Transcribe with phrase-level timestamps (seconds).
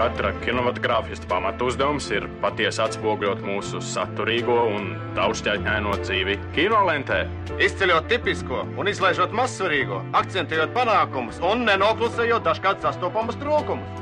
[0.00, 7.18] katra kinematogrāfista pamatu uzdevums ir patiesi atspoguļot mūsu saturīgo un daudzšķaitņaino dzīvi kinolentē.
[7.60, 14.00] Izceļot tipisko un izlaižot mazsvarīgo, akcentējot panākumus un nenoklusējot dažkārt sastopamus trūkumus.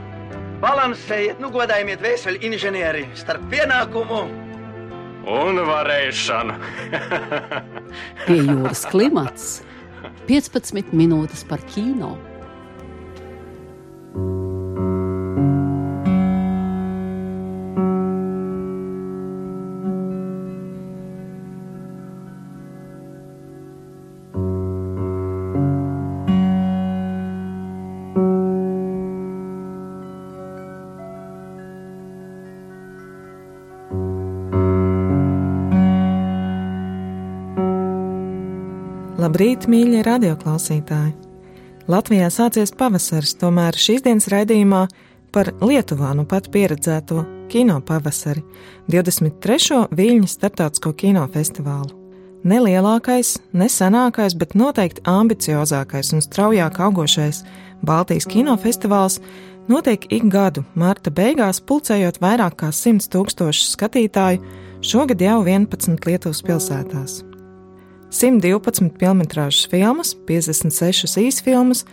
[0.63, 4.23] Balansējiet, nu godājiet vēseli inženieri starp pienākumu
[5.35, 6.61] un varēšanu.
[8.23, 9.51] Pie jūras klimats
[10.31, 12.15] 15 minūtes par kino.
[39.19, 41.11] Labrīt, mīļie radioklausītāji!
[41.91, 44.85] Latvijā sācies pavasaris, tomēr šīs dienas raidījumā
[45.35, 48.45] par Lietuvā nu pat pieredzēto kino pavasari,
[48.87, 49.89] 23.
[49.99, 51.91] Viļņas starptautisko kinofestivālu.
[52.47, 57.43] Nelielākais, nesenākais, bet noteikti ambiciozākais un straujāk augošais
[57.83, 59.19] Baltijas kinofestivāls
[59.67, 64.45] notiek ik gadu marta beigās, pulcējot vairāk kā 100 tūkstošu skatītāju,
[64.79, 67.25] šogad jau 11 Lietuvas pilsētās.
[68.11, 71.85] 112 filmas, 56 īsfilmas,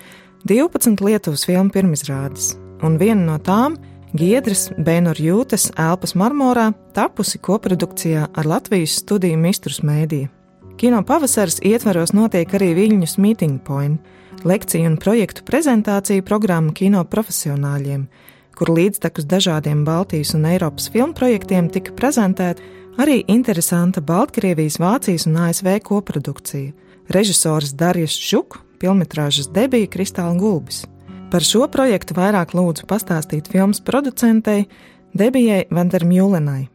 [0.47, 3.75] 12 Lietuvas filmu pirmizrādes, un viena no tām-
[4.19, 10.30] Giedras Bēnur Jūtas Elpas marmorā tapusi koprodukcijā ar Latvijas studiju Mistrus mēdīju.
[10.77, 13.99] Kino pavasaris ietvaros notiek arī Viļņus Meeting Point,
[14.43, 18.08] lekciju un projektu prezentāciju programmu kino profesionāļiem,
[18.55, 22.61] kur līdztekus dažādiem Baltijas un Eiropas filmu projektiem tika prezentēta
[22.96, 26.72] Arī interesanta Baltkrievijas, Vācijas un ASV koprodukcija.
[27.12, 30.86] Režisors Darijas Šuk, filmas debija Kristāla Gulbis.
[31.32, 34.70] Par šo projektu vairāk lūdzu pastāstīt filmas producentei
[35.14, 36.70] Debijai Vandermjulenai.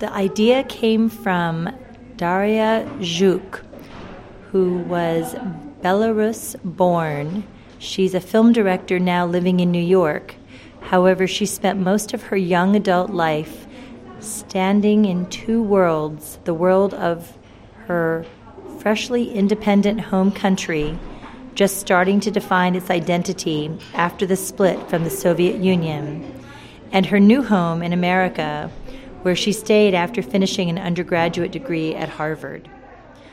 [0.00, 1.70] The idea came from
[2.18, 3.64] Daria Zhuk,
[4.52, 5.34] who was
[5.82, 7.44] Belarus born.
[7.78, 10.34] She's a film director now living in New York.
[10.90, 13.66] However, she spent most of her young adult life
[14.20, 17.36] standing in two worlds the world of
[17.86, 18.24] her
[18.78, 20.98] freshly independent home country,
[21.54, 26.24] just starting to define its identity after the split from the Soviet Union,
[26.92, 28.70] and her new home in America,
[29.22, 32.68] where she stayed after finishing an undergraduate degree at Harvard.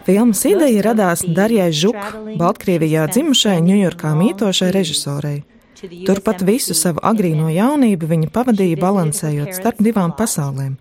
[0.05, 1.97] Filmas ideja radās Darjai Žuk,
[2.39, 5.43] Baltkrievijā dzimušai Ņujorkā mītošai režisorei.
[5.77, 10.73] Turpat visu savu agrīno jaunību viņa pavadīja balansējot starp divām pasaulēm.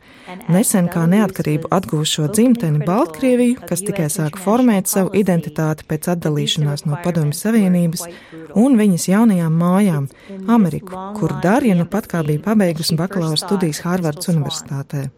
[0.52, 6.96] Nesen kā neatkarību atgūšo dzimteni Baltkrieviju, kas tikai sāk formēt savu identitāti pēc atdalīšanās no
[7.04, 8.06] Padomju Savienības,
[8.56, 10.08] un viņas jaunajām mājām-
[10.56, 15.10] Ameriku, kur Darja nu pat kā bija pabeigusi bakalaura studijas Hārvardas Universitātē.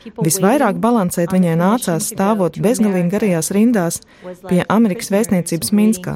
[0.00, 4.00] Visvairāk balansēt viņai nācās stāvot bezgalīgi garajās rindās
[4.46, 6.14] pie Amerikas vēstniecības Minskā.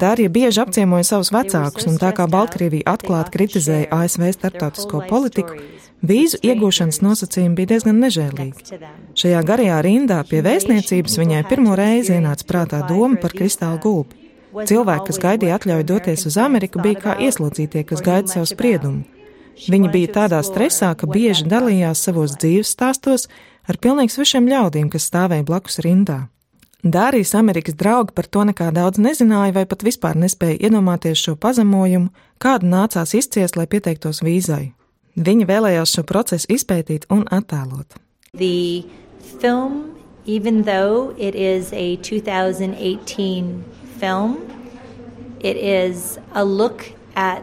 [0.00, 5.58] Darija bieži apciemoja savus vecākus, un tā kā Baltkrievija atklāti kritizēja ASV starptautisko politiku,
[6.00, 8.80] vīzu iegūšanas nosacījumi bija diezgan nežēlīgi.
[9.18, 14.24] Šajā garajā rindā pie vēstniecības viņai pirmo reizi ienāca prātā doma par kristālu gulbi.
[14.68, 19.17] Cilvēki, kas gaidīja atļauju doties uz Ameriku, bija kā ieslodzītie, kas gaida savu spriedumu.
[19.66, 23.26] Viņa bija tādā stresā, ka bieži dalījās savos dzīves stāstos
[23.68, 26.28] ar pilnīgi svešiem ļaudīm, kas stāvēja blakus rindā.
[26.86, 32.12] Dārijas Amerikas draugi par to nekā daudz nezināja, vai pat vispār nespēja iedomāties šo pazemojumu,
[32.38, 34.68] kādu nācās izciest, lai pieteiktos vīzai.
[35.18, 37.98] Viņa vēlējās šo procesu izpētīt un attēlot.
[38.38, 38.86] The
[39.42, 43.64] film, even though it is a 2018
[43.98, 44.38] film,
[45.40, 46.86] it is a look
[47.16, 47.42] at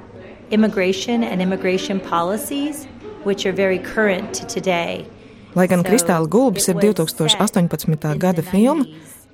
[0.51, 2.87] immigration and immigration policies,
[3.23, 5.05] which are very current to today.
[5.55, 8.17] Lai gan Kristāla Gulbis ir 2018.
[8.19, 8.83] gada filma,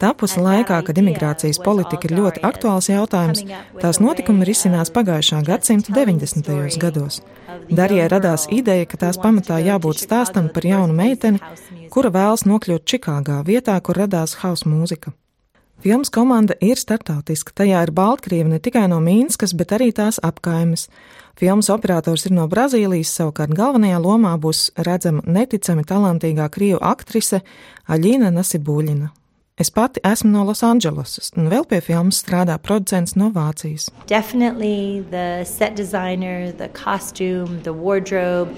[0.02, 3.42] tapusi laikā, kad imigrācijas politika ir ļoti aktuāls jautājums,
[3.82, 6.78] tās notikumi risinās pagājušā gadsimta 90.
[6.82, 7.22] gados.
[7.70, 11.42] Darijai radās ideja, ka tās pamatā jābūt stāstam par jaunu meiteni,
[11.94, 15.16] kura vēlas nokļūt Čikāgā, vietā, kur radās hausa mūzika.
[15.82, 17.56] Filmas komanda ir startautiska.
[17.58, 20.84] Tajā ir Baltkrievi ne tikai no Mīnskas, bet arī tās apkaimes.
[21.40, 27.42] Filmas operators ir no Brazīlijas, savukārt galvenajā lomā būs redzama neticami talantīgā krievu aktrise
[27.90, 29.10] Aļina Nasibuļina.
[29.58, 33.90] Es pati esmu no Losandželosas, un vēl pie filmas strādā producents no Vācijas.
[34.06, 38.54] Definitely the set designer, the costume, the wardrobe,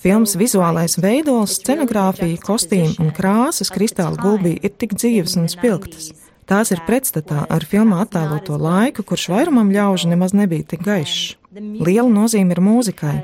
[0.00, 6.12] Filmas vizuālais veidols, scenogrāfija, kostīmi un krāsas kristāla gulbī ir tik dzīves un spilgtas.
[6.48, 11.36] Tās ir pretstatā ar filmā attēloto laiku, kurš vairumam ļaužu nemaz nebija tik gaišs.
[11.54, 13.18] Liela nozīme ir mūzikai.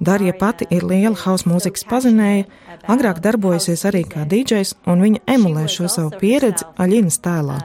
[0.00, 2.44] Darija pati ir liela hausa mūzikas pazinēja,
[2.84, 7.56] agrāk darbojusies arī kā DJs, un viņa emulē šo savu pieredzi Aļinas tēlā.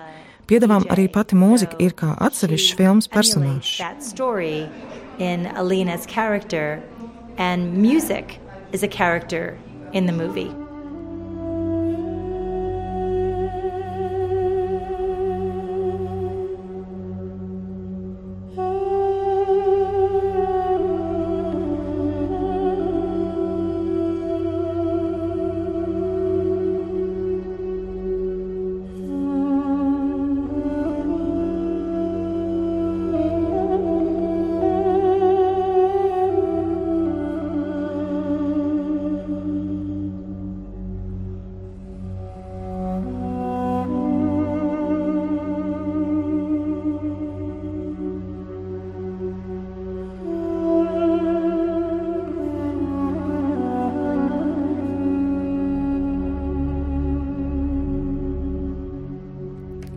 [0.49, 3.81] Piedāvām arī pati mūzika ir kā atsevišķs filmas personāžs.
[5.19, 6.81] In Alina's character,
[7.37, 8.39] and music
[8.71, 9.57] is a character
[9.93, 10.49] in the movie.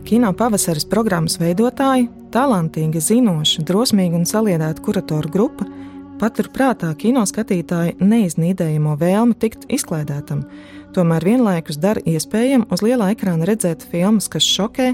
[0.05, 5.65] Kino pavasaris programmas veidotāji, talantīgi, zinoši, drosmīgi un saliedēta kuratoru grupa
[6.21, 10.43] patur prātā kino skatītāju neiznīdējamo vēlmi tikt izklaidētam,
[10.93, 14.91] tomēr vienlaikus dara iespējami uz lielā ekrāna redzēt filmas, kas šokē,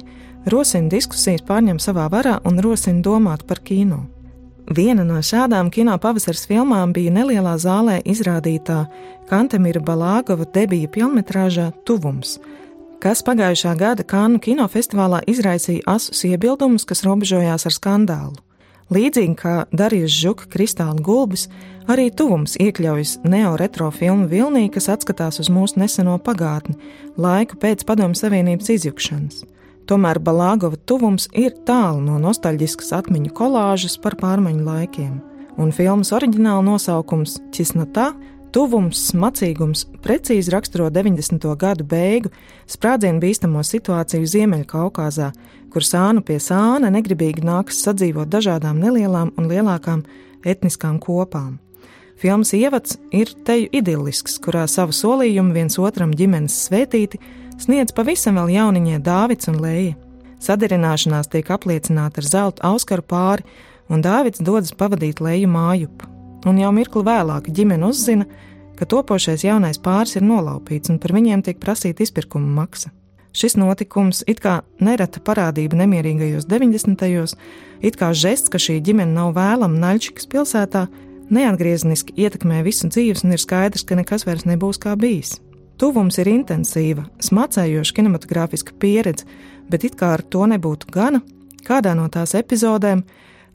[0.53, 4.05] rosina diskusijas, pārņem savā varā un rosina domāt par kino.
[4.71, 8.85] Viena no šādām kino pavasaras filmām bija nelielā zālē izrādītā
[9.27, 12.37] Kantemira Balāgova debija filmetrāžā Tuvums–
[13.01, 18.37] kas pagājušā gada Kānu kinofestivālā izraisīja asus iebildumus, kas robežojās ar skandālu.
[18.91, 21.47] Līdzīgi kā Darijas Žuka kristāla gulbis,
[21.89, 26.75] arī tuvums iekļaujas neo-retro filmu vilnī, kas atskatās uz mūsu neseno pagātni,
[27.17, 29.45] laiku pēc Padomju Savienības izjukšanas.
[29.89, 35.15] Tomēr Balāgova tuvums ir tālu no nostalģiskas atmiņu kolāžas par pārmaiņu laikiem,
[35.57, 38.11] un filmas oriģināla nosaukums Cisnotā
[38.51, 41.45] Tuvums, smacīgums precīzi raksturo 90.
[41.55, 42.27] gadu beigu
[42.67, 45.29] sprādzienu bīstamo situāciju Ziemeļkaukāzā,
[45.71, 50.03] kur sānu pie sāna negribīgi nākas sadzīvot dažādām nelielām un lielākām
[50.43, 51.61] etniskām kopām.
[52.19, 57.23] Filmas ievads ir teju idillisks, kurā savu solījumu viens otram ģimenes svētīti
[57.55, 59.95] sniedz pavisam vēl jauniņie Dāvids un Lēja.
[60.43, 63.47] Sadarināšanās tiek apliecināta ar zelta auskaru pāri,
[63.87, 66.17] un Dāvids dodas pavadīt Lēju mājupu
[66.49, 68.25] un jau mirkli vēlāk ģimene uzzina,
[68.79, 72.89] ka topošais jaunais pāris ir nolaupīts un par viņiem tiek prasīta izpirkuma maksa.
[73.31, 76.97] Šis notikums, it kā nereta parādība nemierīgajos 90.
[76.99, 77.37] gados,
[77.79, 80.87] it kā žests, ka šī ģimene nav vēlama Naļčikas pilsētā,
[81.31, 85.37] neatgriezeniski ietekmē visu dzīves un ir skaidrs, ka nekas vairs nebūs kā bijis.
[85.79, 89.25] Tuvums ir intensīva, smacējoša kinematogrāfiska pieredze,
[89.71, 91.23] bet it kā ar to nebūtu gana,
[91.65, 93.05] kādā no tās epizodēm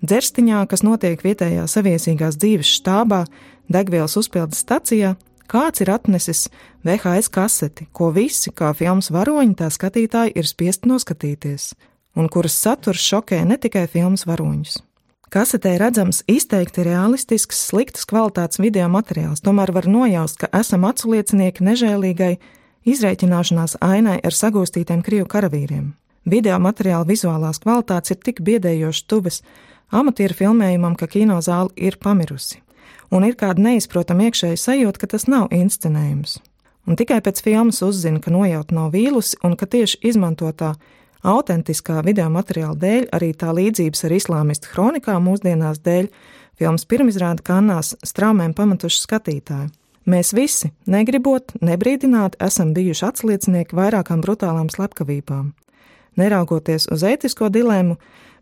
[0.05, 3.25] dzerstiņā, kas notiek vietējā saviesīgās dzīves štābā,
[3.73, 5.15] degvielas uzpildes stacijā,
[5.51, 6.47] kāds ir atnesis
[6.87, 11.73] VHS kaseti, ko visi, kā filmas varoņi, tā skatītāji ir spiest noskatīties,
[12.17, 14.83] un kuras saturs šokē ne tikai filmas varoņus.
[15.27, 22.37] Kasetē redzams izteikti realistisks, sliktas kvalitātes video materiāls, tomēr var nojaust, ka esam atsliecinieki nežēlīgai
[22.87, 25.89] izreikināšanās ainai ar sagūstītiem krievu karavīriem.
[26.27, 29.41] Video materiāla vizuālās kvalitātes ir tik biedējoši tuvas,
[29.91, 32.61] amatieru filmējumam, ka kinozāle ir pamirusi,
[33.11, 36.39] un ir kāda neizprotama iekšēja sajūta, ka tas nav inscenējums.
[36.87, 40.77] Un tikai pēc filmas uzzina, ka nojauta nav vīlusi un ka tieši izmantotā
[41.27, 46.07] autentiskā video materiāla dēļ, arī tā līdzības ar islāmistu kronikām mūsdienās dēļ,
[46.59, 49.73] filmas pirmizrāda kanās straumēm pamatuši skatītāji.
[50.07, 55.49] Mēs visi, negribot, nebrīdināti, esam bijuši atsliecinieki vairākām brutālām slepkavībām.
[56.17, 57.97] Neraugoties uz ētisko dilēmu,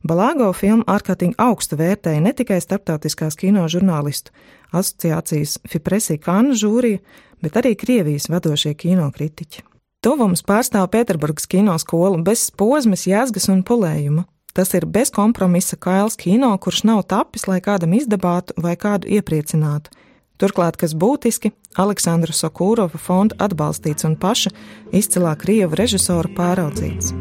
[0.04, 4.34] Balāgo filmu ārkārtīgi augstu vērtēja ne tikai starptautiskās kino žurnālistu
[4.74, 7.00] asociācijas Fipresī Kānu žūrija,
[7.40, 9.64] bet arī Krievijas vadošie kino kritiķi.
[10.04, 14.26] Tuvums pārstāv Pēterburgas kino skolu bez posmas, jēzgas un pulējuma.
[14.54, 19.90] Tas ir bez kompromisa kails kino, kurš nav tapis, lai kādam izdabātu vai kādu iepriecinātu.
[20.38, 24.52] Turklāt, kas būtiski, Aleksandra Sokūrova fonda atbalstīts un paša
[24.92, 27.14] izcilā krievu režisora pāraudzīts.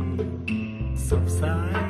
[1.08, 1.83] Subside.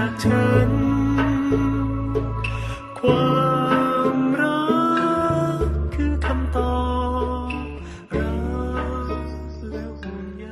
[0.02, 0.70] ากฉัน
[2.98, 3.46] ควา
[4.16, 4.60] มรั
[5.58, 6.76] กคือคำตอ
[7.46, 8.32] บรั
[9.04, 9.08] ก
[9.70, 10.46] และห่วงใย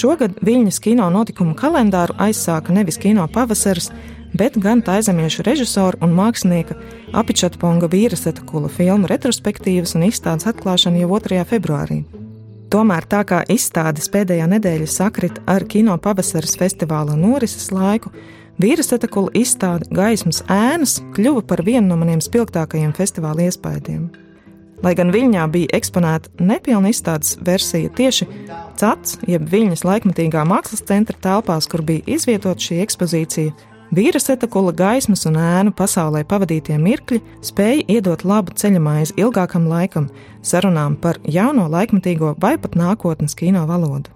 [0.00, 3.90] Šogad Viļņas kino notikumu kalendāru aizsāka nevis kino pavasaris,
[4.38, 6.76] bet gan taizemiešu režisora un mākslinieka
[7.18, 11.44] Apičatponga vīraseta kula filmu retrospektīvas un izstādes atklāšana jau 2.
[11.48, 12.02] februārī.
[12.73, 18.09] Tomēr tā kā izstādes pēdējā nedēļa sakrit ar kino pavasaris festivāla norises laiku,
[18.57, 24.07] vīraseta kula izstāde Gaismas ēnas kļuva par vienu no maniem spilgtākajiem festivāla iespaidiem.
[24.81, 28.25] Lai gan Viļņā bija eksponēta nepilna izstādes versija tieši
[28.81, 33.53] CATS, jeb Viļņas laikmatīgā mākslas centra telpās, kur bija izvietota šī ekspozīcija,
[33.93, 40.09] vīra setakula gaismas un ēnu pasaulē pavadītie mirkļi spēja iedot labu ceļamaizi ilgākam laikam,
[40.41, 44.11] sarunām par jauno laikmatīgo vai pat nākotnes kino valodu.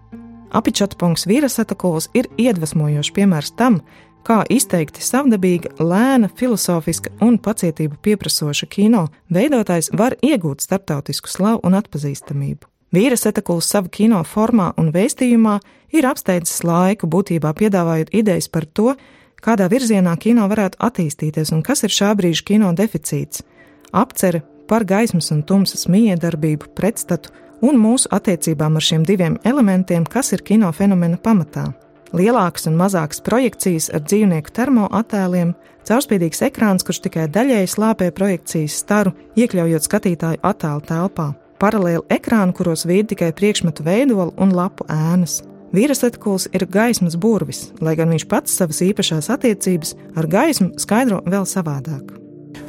[0.55, 3.81] Apičatpunks vīra setakuls ir iedvesmojošs piemērs tam,
[4.27, 11.77] kā izteikti savdabīga, lēna, filozofiska un pacietību pieprasoša kino veidotājs var iegūt starptautisku slavu un
[11.79, 12.67] atpazīstamību.
[12.95, 15.57] Vīra setakuls savu kino formā un vēstījumā
[15.95, 18.93] ir apsteidzis laiku, būtībā piedāvājot idejas par to,
[19.41, 23.43] kādā virzienā kino varētu attīstīties un kas ir šā brīža kino deficīts-
[24.03, 27.29] apcere par gaismas un tumsas miedarbību, pretstatu
[27.61, 31.73] un mūsu attiecībām ar šiem diviem elementiem, kas ir kino fenomena pamatā.
[32.13, 35.53] Lielākas un mazākas projekcijas ar dzīvnieku termoattēliem,
[35.87, 41.27] caurspīdīgs ekrāns, kurš tikai daļēji slāpē projekcijas staru, iekļaujot skatītāju attēlu telpā,
[41.59, 45.41] paralēli ekrāni, kuros vīd tikai priekšmetu veidolu un lapu ēnas.
[45.75, 51.19] Vīras atkuls ir gaismas burvis, lai gan viņš pats savas īpašās attiecības ar gaismu skaidro
[51.27, 52.13] vēl savādāk.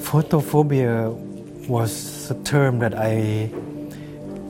[0.03, 1.13] Photophobia
[1.69, 3.51] was a term that I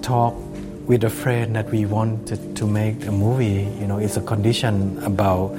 [0.01, 0.41] talked
[0.87, 3.69] with a friend that we wanted to make a movie.
[3.81, 5.53] You know, it's a condition about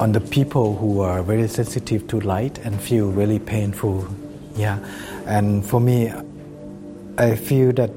[0.00, 4.06] on the people who are very sensitive to light and feel really painful.
[4.56, 4.78] Yeah,
[5.26, 6.10] and for me,
[7.18, 7.90] I feel that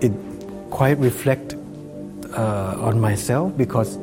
[0.00, 0.12] it
[0.70, 1.56] quite reflect
[2.34, 3.98] uh, on myself because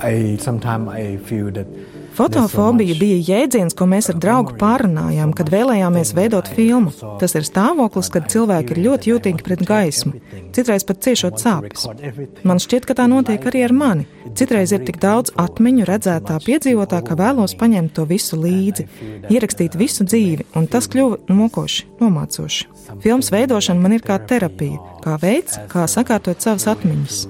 [0.00, 1.66] I sometimes I feel that
[2.14, 6.92] Fotofobija bija jēdziens, ko mēs ar draugu pārunājām, kad vēlējāmies veidot filmu.
[7.20, 10.14] Tas ir stāvoklis, kad cilvēki ir ļoti jūtīgi pret gaismu,
[10.56, 11.86] citreiz pat ciešot sāpes.
[12.46, 14.06] Man šķiet, ka tā notiek arī ar mani.
[14.36, 18.86] Citreiz ir tik daudz atmiņu, redzētā, piedzīvotā, ka vēlos paņemt to visu līdzi,
[19.32, 22.70] ierakstīt visu dzīvi, un tas kļuva mokoši, nomācoši.
[23.04, 27.26] Filmas veidošana man ir kā terapija, kā veids, kā sakārtot savas atmiņas.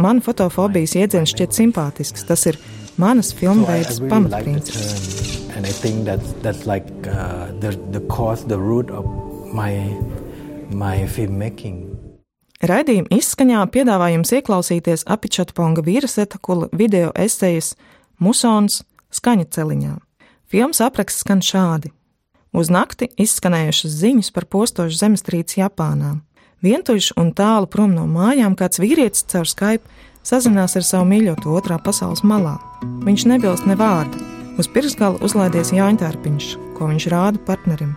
[0.00, 2.24] Man fotofobijas jēdziens šķiet simpātisks.
[2.28, 2.58] Tas ir
[3.00, 5.48] manas filmveidas pamatprincips.
[5.56, 9.04] And I think that's, that's like uh, the, the cause, the root of
[9.52, 9.72] my,
[10.70, 11.96] my filmmaking.
[12.60, 17.72] Raidījuma izskaņā piedāvājums ieklausīties Apičatponga vīraseta kula video esejas
[18.20, 18.82] Musons
[19.16, 19.94] skaņa celiņā.
[20.50, 21.94] Filmas apraksts skan šādi.
[22.52, 26.18] Uz nakti izskanējušas ziņas par postošu zemestrīci Japānā.
[26.60, 29.86] Vientuļš un tālu prom no mājām kāds vīrietis caur Skype
[30.26, 32.56] sazinās ar savu mīļoto otrā pasaules malā.
[33.06, 34.20] Viņš nebilst ne vārdu.
[34.60, 37.96] Uz pirkstgala uzlaidies jāņķērpiņš, ko viņš rāda partnerim.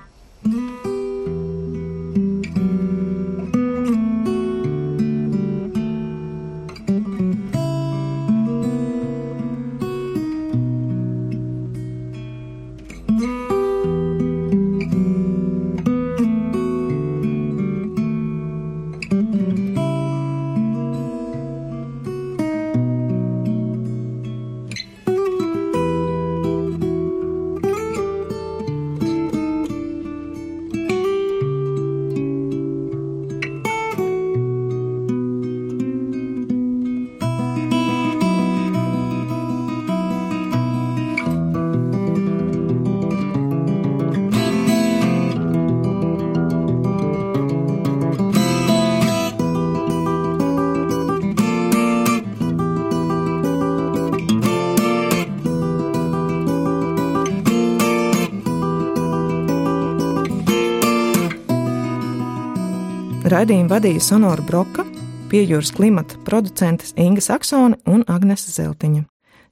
[63.33, 64.83] Raidījumu vadīja Sonora Broka,
[65.31, 69.07] piejūras klimata producentes Inga Saksone un Agnese Zeltiņa.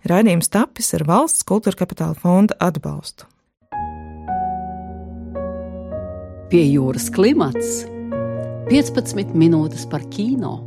[0.06, 3.26] Raidījums tapis ar valsts kultūra kapitāla fonda atbalstu.
[6.54, 7.88] Pie jūras klimats
[8.70, 10.60] 15 minūtes par kino.